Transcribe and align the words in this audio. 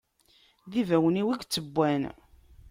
D 0.71 0.73
ibawen-iw, 0.81 1.27
i 1.31 1.35
ittewwan! 1.43 2.03